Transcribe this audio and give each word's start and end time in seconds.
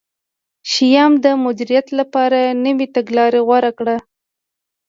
شیام 0.71 1.13
د 1.25 1.25
مدیریت 1.45 1.87
لپاره 1.99 2.39
نوې 2.65 2.87
تګلاره 2.95 3.39
غوره 3.47 3.71
کړه. 3.79 3.97